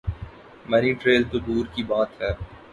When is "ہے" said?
2.21-2.31